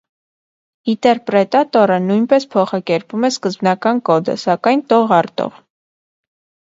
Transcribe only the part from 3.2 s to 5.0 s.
է սկզբնական կոդը, սակայն